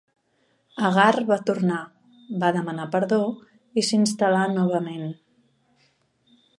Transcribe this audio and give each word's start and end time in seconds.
Agar 0.87 1.19
va 1.27 1.37
tornar, 1.49 1.81
va 2.45 2.51
demanar 2.57 2.89
perdó 2.97 3.21
i 3.83 3.87
s'instal·là 3.91 4.45
novament. 4.59 5.09